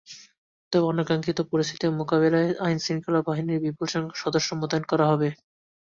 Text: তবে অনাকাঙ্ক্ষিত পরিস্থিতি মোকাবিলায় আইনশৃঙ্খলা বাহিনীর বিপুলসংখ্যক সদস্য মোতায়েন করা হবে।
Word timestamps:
তবে 0.71 0.85
অনাকাঙ্ক্ষিত 0.87 1.39
পরিস্থিতি 1.51 1.85
মোকাবিলায় 1.99 2.49
আইনশৃঙ্খলা 2.65 3.19
বাহিনীর 3.27 3.63
বিপুলসংখ্যক 3.65 4.15
সদস্য 4.23 4.49
মোতায়েন 4.61 4.83
করা 4.91 5.05
হবে। 5.11 5.29